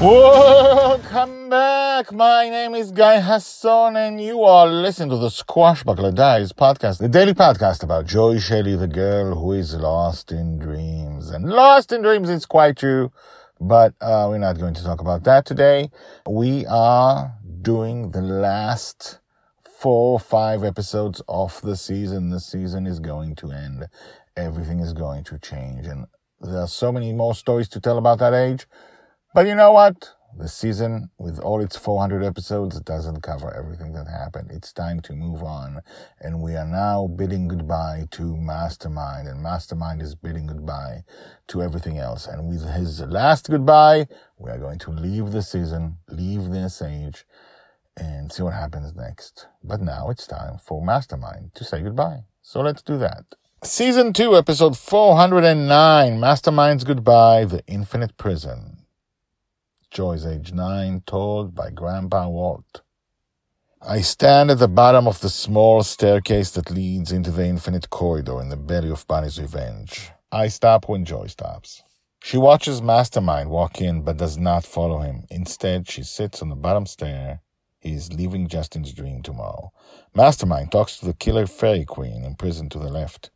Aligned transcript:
Welcome 0.00 1.50
back. 1.50 2.10
My 2.10 2.48
name 2.48 2.74
is 2.74 2.90
Guy 2.90 3.20
Hasson, 3.20 3.96
and 3.96 4.18
you 4.18 4.42
are 4.44 4.66
listening 4.66 5.10
to 5.10 5.18
the 5.18 5.28
Squashbuckler 5.28 6.14
Diaries 6.14 6.54
podcast, 6.54 7.00
the 7.00 7.08
daily 7.08 7.34
podcast 7.34 7.82
about 7.82 8.06
Joy 8.06 8.38
Shelley, 8.38 8.76
the 8.76 8.88
girl 8.88 9.34
who 9.34 9.52
is 9.52 9.74
lost 9.74 10.32
in 10.32 10.58
dreams. 10.58 11.28
And 11.28 11.50
lost 11.50 11.92
in 11.92 12.00
dreams 12.00 12.30
is 12.30 12.46
quite 12.46 12.78
true, 12.78 13.12
but 13.60 13.92
uh, 14.00 14.26
we're 14.30 14.38
not 14.38 14.58
going 14.58 14.72
to 14.72 14.82
talk 14.82 15.02
about 15.02 15.24
that 15.24 15.44
today. 15.44 15.90
We 16.26 16.64
are 16.64 17.34
doing 17.60 18.12
the 18.12 18.22
last 18.22 19.18
four 19.60 20.12
or 20.12 20.20
five 20.20 20.64
episodes 20.64 21.20
of 21.28 21.60
the 21.60 21.76
season. 21.76 22.30
The 22.30 22.40
season 22.40 22.86
is 22.86 23.00
going 23.00 23.34
to 23.34 23.50
end. 23.50 23.86
Everything 24.34 24.80
is 24.80 24.94
going 24.94 25.24
to 25.24 25.38
change, 25.38 25.86
and 25.86 26.06
there 26.40 26.60
are 26.60 26.68
so 26.68 26.90
many 26.90 27.12
more 27.12 27.34
stories 27.34 27.68
to 27.68 27.80
tell 27.80 27.98
about 27.98 28.18
that 28.20 28.32
age. 28.32 28.66
But 29.32 29.46
you 29.46 29.54
know 29.54 29.70
what? 29.70 30.10
The 30.36 30.48
season, 30.48 31.10
with 31.18 31.38
all 31.38 31.60
its 31.60 31.76
400 31.76 32.24
episodes, 32.24 32.80
doesn't 32.80 33.22
cover 33.22 33.54
everything 33.54 33.92
that 33.92 34.08
happened. 34.08 34.50
It's 34.50 34.72
time 34.72 35.00
to 35.02 35.12
move 35.12 35.42
on. 35.42 35.82
And 36.20 36.40
we 36.40 36.56
are 36.56 36.66
now 36.66 37.06
bidding 37.06 37.46
goodbye 37.46 38.06
to 38.12 38.36
Mastermind. 38.36 39.28
And 39.28 39.40
Mastermind 39.40 40.02
is 40.02 40.16
bidding 40.16 40.48
goodbye 40.48 41.04
to 41.48 41.62
everything 41.62 41.98
else. 41.98 42.26
And 42.26 42.48
with 42.48 42.68
his 42.70 43.00
last 43.02 43.48
goodbye, 43.48 44.08
we 44.36 44.50
are 44.50 44.58
going 44.58 44.80
to 44.80 44.90
leave 44.90 45.30
the 45.30 45.42
season, 45.42 45.98
leave 46.08 46.50
this 46.50 46.82
age, 46.82 47.24
and 47.96 48.32
see 48.32 48.42
what 48.42 48.54
happens 48.54 48.96
next. 48.96 49.46
But 49.62 49.80
now 49.80 50.10
it's 50.10 50.26
time 50.26 50.58
for 50.58 50.84
Mastermind 50.84 51.54
to 51.54 51.64
say 51.64 51.82
goodbye. 51.82 52.24
So 52.42 52.62
let's 52.62 52.82
do 52.82 52.98
that. 52.98 53.26
Season 53.62 54.12
2, 54.12 54.36
episode 54.36 54.76
409 54.76 56.18
Mastermind's 56.18 56.82
Goodbye, 56.82 57.44
The 57.44 57.62
Infinite 57.66 58.16
Prison. 58.16 58.79
Joy's 59.90 60.24
age 60.24 60.52
nine, 60.52 61.02
told 61.04 61.54
by 61.54 61.70
Grandpa 61.70 62.28
Walt. 62.28 62.82
I 63.82 64.02
stand 64.02 64.50
at 64.50 64.58
the 64.58 64.68
bottom 64.68 65.08
of 65.08 65.20
the 65.20 65.28
small 65.28 65.82
staircase 65.82 66.52
that 66.52 66.70
leads 66.70 67.10
into 67.10 67.30
the 67.30 67.46
infinite 67.46 67.90
corridor 67.90 68.40
in 68.40 68.50
the 68.50 68.56
belly 68.56 68.90
of 68.90 69.06
Bonny's 69.08 69.40
Revenge. 69.40 70.10
I 70.30 70.46
stop 70.48 70.88
when 70.88 71.04
Joy 71.04 71.26
stops. 71.26 71.82
She 72.22 72.36
watches 72.36 72.80
Mastermind 72.82 73.50
walk 73.50 73.80
in 73.80 74.02
but 74.02 74.18
does 74.18 74.38
not 74.38 74.64
follow 74.64 74.98
him. 74.98 75.24
Instead, 75.30 75.88
she 75.90 76.02
sits 76.04 76.40
on 76.40 76.50
the 76.50 76.54
bottom 76.54 76.86
stair. 76.86 77.40
He 77.80 77.94
is 77.94 78.12
leaving 78.12 78.46
Justin's 78.46 78.92
dream 78.92 79.22
tomorrow. 79.22 79.72
Mastermind 80.14 80.70
talks 80.70 80.98
to 80.98 81.06
the 81.06 81.14
killer 81.14 81.46
fairy 81.46 81.84
queen 81.84 82.22
imprisoned 82.22 82.70
to 82.72 82.78
the 82.78 82.90
left. 82.90 83.30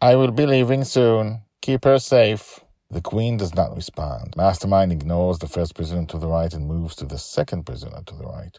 I 0.00 0.14
will 0.14 0.30
be 0.30 0.46
leaving 0.46 0.84
soon. 0.84 1.42
Keep 1.60 1.84
her 1.84 1.98
safe. 1.98 2.60
The 2.90 3.02
queen 3.02 3.36
does 3.36 3.54
not 3.54 3.76
respond. 3.76 4.34
Mastermind 4.36 4.92
ignores 4.92 5.38
the 5.40 5.48
first 5.48 5.74
prisoner 5.74 6.06
to 6.06 6.18
the 6.18 6.28
right 6.28 6.52
and 6.54 6.66
moves 6.66 6.96
to 6.96 7.04
the 7.04 7.18
second 7.18 7.64
prisoner 7.64 8.02
to 8.06 8.14
the 8.14 8.24
right. 8.26 8.58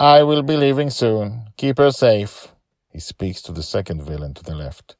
I 0.00 0.22
will 0.22 0.42
be 0.42 0.56
leaving 0.56 0.90
soon. 0.90 1.50
Keep 1.56 1.78
her 1.78 1.90
safe. 1.90 2.48
He 2.90 3.00
speaks 3.00 3.42
to 3.42 3.52
the 3.52 3.62
second 3.62 4.02
villain 4.02 4.34
to 4.34 4.42
the 4.42 4.54
left. 4.54 4.96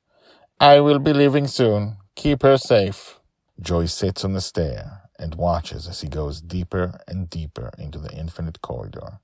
I 0.60 0.80
will 0.80 0.98
be 0.98 1.12
leaving 1.12 1.46
soon. 1.46 1.98
Keep 2.16 2.42
her 2.42 2.58
safe. 2.58 3.20
Joy 3.60 3.86
sits 3.86 4.24
on 4.24 4.34
the 4.34 4.40
stair 4.40 5.02
and 5.18 5.34
watches 5.36 5.88
as 5.88 6.00
he 6.00 6.08
goes 6.08 6.40
deeper 6.40 7.00
and 7.08 7.30
deeper 7.30 7.70
into 7.78 7.98
the 7.98 8.12
infinite 8.12 8.60
corridor. 8.60 9.20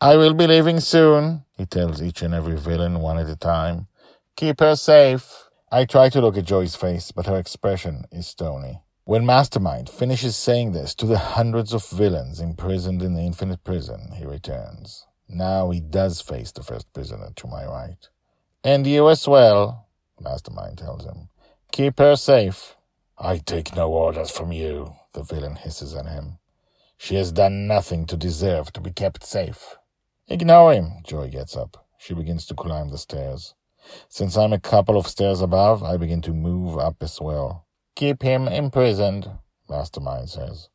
I 0.00 0.16
will 0.16 0.34
be 0.34 0.46
leaving 0.46 0.80
soon, 0.80 1.44
he 1.56 1.66
tells 1.66 2.02
each 2.02 2.22
and 2.22 2.34
every 2.34 2.56
villain 2.56 3.00
one 3.00 3.18
at 3.18 3.28
a 3.30 3.36
time. 3.36 3.88
Keep 4.36 4.60
her 4.60 4.76
safe. 4.76 5.35
I 5.70 5.84
try 5.84 6.10
to 6.10 6.20
look 6.20 6.36
at 6.36 6.44
Joy's 6.44 6.76
face, 6.76 7.10
but 7.10 7.26
her 7.26 7.36
expression 7.36 8.04
is 8.12 8.28
stony. 8.28 8.82
When 9.04 9.26
Mastermind 9.26 9.88
finishes 9.88 10.36
saying 10.36 10.70
this 10.70 10.94
to 10.94 11.06
the 11.06 11.18
hundreds 11.18 11.72
of 11.72 11.84
villains 11.88 12.38
imprisoned 12.38 13.02
in 13.02 13.14
the 13.14 13.22
infinite 13.22 13.64
prison, 13.64 14.12
he 14.14 14.24
returns. 14.24 15.06
Now 15.28 15.70
he 15.70 15.80
does 15.80 16.20
face 16.20 16.52
the 16.52 16.62
first 16.62 16.92
prisoner 16.92 17.30
to 17.34 17.46
my 17.48 17.66
right. 17.66 18.08
And 18.62 18.86
you 18.86 19.08
as 19.08 19.26
well, 19.26 19.88
Mastermind 20.20 20.78
tells 20.78 21.04
him. 21.04 21.30
Keep 21.72 21.98
her 21.98 22.14
safe. 22.14 22.76
I 23.18 23.38
take 23.38 23.74
no 23.74 23.90
orders 23.90 24.30
from 24.30 24.52
you, 24.52 24.94
the 25.14 25.24
villain 25.24 25.56
hisses 25.56 25.96
at 25.96 26.06
him. 26.06 26.38
She 26.96 27.16
has 27.16 27.32
done 27.32 27.66
nothing 27.66 28.06
to 28.06 28.16
deserve 28.16 28.72
to 28.74 28.80
be 28.80 28.92
kept 28.92 29.26
safe. 29.26 29.76
Ignore 30.28 30.74
him, 30.74 30.92
Joy 31.04 31.28
gets 31.28 31.56
up. 31.56 31.88
She 31.98 32.14
begins 32.14 32.46
to 32.46 32.54
climb 32.54 32.90
the 32.90 32.98
stairs. 32.98 33.54
Since 34.08 34.36
I'm 34.36 34.52
a 34.52 34.60
couple 34.60 34.96
of 34.96 35.06
stairs 35.06 35.40
above, 35.40 35.82
I 35.82 35.96
begin 35.96 36.22
to 36.22 36.32
move 36.32 36.78
up 36.78 36.96
as 37.02 37.20
well. 37.20 37.66
Keep 37.94 38.22
him 38.22 38.48
imprisoned, 38.48 39.30
Mastermind 39.68 40.28
says. 40.28 40.68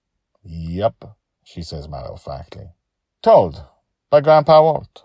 Yup, 0.43 1.17
she 1.43 1.61
says 1.61 1.87
matter 1.87 2.09
of 2.09 2.21
factly. 2.21 2.71
Told 3.21 3.63
by 4.09 4.21
Grandpa 4.21 4.61
Walt. 4.61 5.03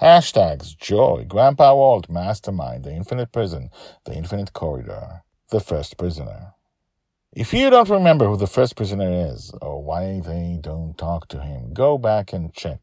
Hashtags 0.00 0.76
Joy, 0.76 1.24
Grandpa 1.26 1.74
Walt, 1.74 2.08
Mastermind, 2.08 2.84
The 2.84 2.92
Infinite 2.92 3.32
Prison, 3.32 3.70
The 4.04 4.14
Infinite 4.14 4.52
Corridor, 4.52 5.22
The 5.50 5.60
First 5.60 5.96
Prisoner. 5.96 6.54
If 7.32 7.52
you 7.52 7.68
don't 7.68 7.88
remember 7.88 8.26
who 8.26 8.36
the 8.36 8.46
first 8.46 8.74
prisoner 8.74 9.30
is 9.30 9.52
or 9.60 9.82
why 9.82 10.20
they 10.20 10.58
don't 10.60 10.96
talk 10.96 11.28
to 11.28 11.40
him, 11.40 11.74
go 11.74 11.98
back 11.98 12.32
and 12.32 12.52
check. 12.54 12.80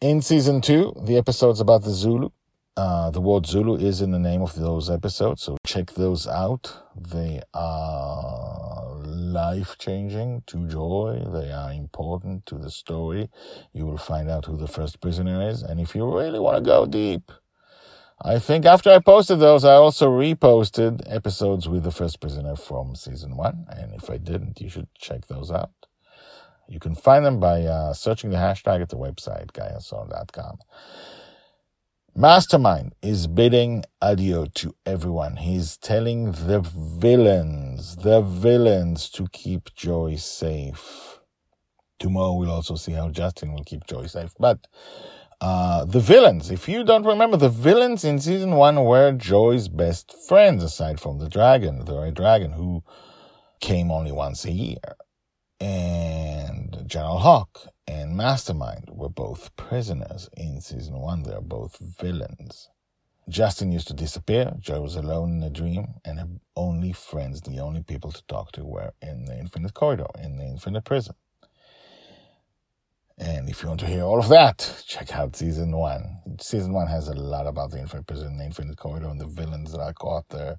In 0.00 0.22
season 0.22 0.60
two, 0.60 0.94
the 1.04 1.16
episodes 1.16 1.58
about 1.58 1.82
the 1.82 1.90
Zulu, 1.90 2.30
uh, 2.78 3.10
the 3.10 3.20
word 3.20 3.44
Zulu 3.44 3.76
is 3.76 4.00
in 4.00 4.12
the 4.12 4.20
name 4.20 4.40
of 4.40 4.54
those 4.54 4.88
episodes, 4.88 5.42
so 5.42 5.56
check 5.66 5.94
those 5.94 6.28
out. 6.28 6.76
They 6.94 7.42
are 7.52 8.98
life 9.04 9.76
changing 9.78 10.44
to 10.46 10.64
Joy. 10.68 11.24
They 11.26 11.50
are 11.50 11.72
important 11.72 12.46
to 12.46 12.54
the 12.54 12.70
story. 12.70 13.30
You 13.72 13.84
will 13.84 13.98
find 13.98 14.30
out 14.30 14.44
who 14.44 14.56
the 14.56 14.68
first 14.68 15.00
prisoner 15.00 15.48
is. 15.50 15.64
And 15.64 15.80
if 15.80 15.96
you 15.96 16.04
really 16.06 16.38
want 16.38 16.56
to 16.58 16.62
go 16.62 16.86
deep, 16.86 17.32
I 18.22 18.38
think 18.38 18.64
after 18.64 18.90
I 18.90 19.00
posted 19.00 19.40
those, 19.40 19.64
I 19.64 19.74
also 19.74 20.08
reposted 20.08 21.02
episodes 21.06 21.68
with 21.68 21.82
the 21.82 21.90
first 21.90 22.20
prisoner 22.20 22.54
from 22.54 22.94
season 22.94 23.36
one. 23.36 23.66
And 23.70 23.92
if 23.92 24.08
I 24.08 24.18
didn't, 24.18 24.60
you 24.60 24.68
should 24.68 24.88
check 24.94 25.26
those 25.26 25.50
out. 25.50 25.72
You 26.68 26.78
can 26.78 26.94
find 26.94 27.24
them 27.24 27.40
by 27.40 27.62
uh, 27.62 27.92
searching 27.92 28.30
the 28.30 28.36
hashtag 28.36 28.82
at 28.82 28.90
the 28.90 28.98
website, 28.98 29.50
guyhasson.com. 29.50 30.58
Mastermind 32.14 32.94
is 33.00 33.26
bidding 33.26 33.84
adieu 34.02 34.46
to 34.56 34.74
everyone. 34.84 35.36
He's 35.36 35.78
telling 35.78 36.32
the 36.32 36.60
villains, 36.60 37.96
the 37.96 38.20
villains 38.20 39.08
to 39.10 39.28
keep 39.32 39.74
Joy 39.74 40.16
safe. 40.16 41.20
Tomorrow 41.98 42.34
we'll 42.34 42.50
also 42.50 42.76
see 42.76 42.92
how 42.92 43.08
Justin 43.10 43.52
will 43.52 43.64
keep 43.64 43.86
Joy 43.86 44.06
safe. 44.06 44.34
But 44.38 44.66
uh, 45.40 45.84
the 45.86 46.00
villains, 46.00 46.50
if 46.50 46.68
you 46.68 46.84
don't 46.84 47.06
remember, 47.06 47.36
the 47.36 47.48
villains 47.48 48.04
in 48.04 48.20
season 48.20 48.52
one 48.56 48.84
were 48.84 49.12
Joy's 49.12 49.68
best 49.68 50.14
friends, 50.28 50.64
aside 50.64 51.00
from 51.00 51.18
the 51.18 51.28
dragon, 51.28 51.84
the 51.84 51.98
red 52.00 52.14
dragon, 52.14 52.52
who 52.52 52.82
came 53.60 53.90
only 53.90 54.12
once 54.12 54.44
a 54.44 54.52
year. 54.52 54.96
General 56.88 57.18
Hawk 57.18 57.68
and 57.86 58.16
Mastermind 58.16 58.88
were 58.88 59.10
both 59.10 59.54
prisoners 59.56 60.30
in 60.38 60.62
season 60.62 60.98
one. 60.98 61.22
They're 61.22 61.42
both 61.42 61.76
villains. 62.00 62.70
Justin 63.28 63.70
used 63.70 63.88
to 63.88 63.94
disappear. 63.94 64.54
Joy 64.58 64.80
was 64.80 64.96
alone 64.96 65.32
in 65.32 65.42
a 65.42 65.50
dream, 65.50 65.96
and 66.02 66.18
her 66.18 66.28
only 66.56 66.92
friends, 66.92 67.42
the 67.42 67.58
only 67.58 67.82
people 67.82 68.10
to 68.10 68.22
talk 68.26 68.52
to, 68.52 68.64
were 68.64 68.92
in 69.02 69.26
the 69.26 69.38
infinite 69.38 69.74
corridor, 69.74 70.06
in 70.18 70.38
the 70.38 70.46
infinite 70.46 70.86
prison. 70.86 71.14
And 73.18 73.50
if 73.50 73.62
you 73.62 73.68
want 73.68 73.80
to 73.80 73.86
hear 73.86 74.04
all 74.04 74.18
of 74.18 74.30
that, 74.30 74.82
check 74.86 75.14
out 75.14 75.36
season 75.36 75.76
one. 75.76 76.22
Season 76.40 76.72
one 76.72 76.86
has 76.86 77.08
a 77.08 77.14
lot 77.14 77.46
about 77.46 77.70
the 77.70 77.80
infinite 77.80 78.06
prison, 78.06 78.38
the 78.38 78.44
infinite 78.44 78.78
corridor, 78.78 79.08
and 79.08 79.20
the 79.20 79.26
villains 79.26 79.72
that 79.72 79.80
are 79.80 79.92
caught 79.92 80.30
there, 80.30 80.58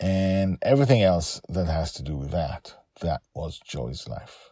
and 0.00 0.56
everything 0.62 1.02
else 1.02 1.42
that 1.50 1.66
has 1.66 1.92
to 1.92 2.02
do 2.02 2.16
with 2.16 2.30
that. 2.30 2.74
That 3.02 3.20
was 3.34 3.58
Joy's 3.58 4.08
life. 4.08 4.51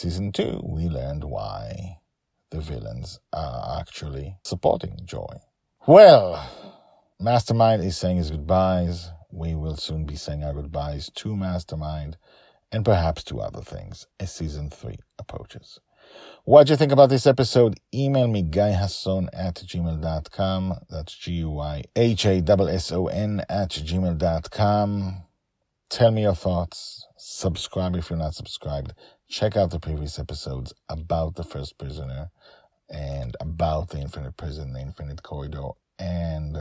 Season 0.00 0.30
two, 0.30 0.60
we 0.62 0.88
learned 0.88 1.24
why 1.24 1.98
the 2.50 2.60
villains 2.60 3.18
are 3.32 3.80
actually 3.80 4.36
supporting 4.44 4.96
Joy. 5.04 5.40
Well, 5.88 6.48
Mastermind 7.18 7.82
is 7.82 7.96
saying 7.96 8.18
his 8.18 8.30
goodbyes. 8.30 9.10
We 9.32 9.56
will 9.56 9.74
soon 9.74 10.04
be 10.04 10.14
saying 10.14 10.44
our 10.44 10.52
goodbyes 10.52 11.10
to 11.16 11.34
Mastermind 11.34 12.16
and 12.70 12.84
perhaps 12.84 13.24
to 13.24 13.40
other 13.40 13.60
things 13.60 14.06
as 14.20 14.32
season 14.32 14.70
three 14.70 15.00
approaches. 15.18 15.80
What 16.44 16.68
do 16.68 16.74
you 16.74 16.76
think 16.76 16.92
about 16.92 17.10
this 17.10 17.26
episode? 17.26 17.80
Email 17.92 18.28
me, 18.28 18.44
guyhasson 18.44 19.26
at 19.32 19.56
gmail.com. 19.56 20.74
That's 20.88 21.12
G-U-Y-H-A-S-S-O-N 21.16 22.44
at 23.48 23.70
gmail.com. 23.70 25.24
Tell 25.90 26.10
me 26.10 26.22
your 26.22 26.34
thoughts. 26.34 27.06
Subscribe 27.16 27.96
if 27.96 28.10
you're 28.10 28.18
not 28.18 28.34
subscribed. 28.34 28.92
Check 29.26 29.56
out 29.56 29.70
the 29.70 29.80
previous 29.80 30.18
episodes 30.18 30.74
about 30.90 31.34
the 31.36 31.44
first 31.44 31.78
prisoner 31.78 32.30
and 32.90 33.34
about 33.40 33.88
the 33.88 33.98
infinite 33.98 34.36
prison, 34.36 34.74
the 34.74 34.80
infinite 34.80 35.22
corridor. 35.22 35.68
And 35.98 36.58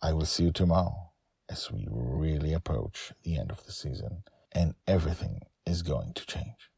I 0.00 0.12
will 0.12 0.26
see 0.26 0.44
you 0.44 0.52
tomorrow 0.52 1.10
as 1.48 1.72
we 1.72 1.88
really 1.90 2.52
approach 2.52 3.12
the 3.24 3.36
end 3.36 3.50
of 3.50 3.66
the 3.66 3.72
season 3.72 4.22
and 4.52 4.74
everything 4.86 5.40
is 5.66 5.82
going 5.82 6.12
to 6.14 6.24
change. 6.24 6.70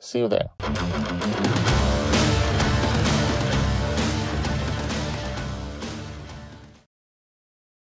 See 0.00 0.20
you 0.20 0.28
there. 0.28 0.48